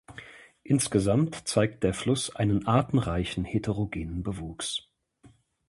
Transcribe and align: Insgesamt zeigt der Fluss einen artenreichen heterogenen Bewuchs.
Insgesamt 0.63 1.47
zeigt 1.47 1.83
der 1.83 1.93
Fluss 1.93 2.35
einen 2.35 2.65
artenreichen 2.65 3.45
heterogenen 3.45 4.23
Bewuchs. 4.23 4.87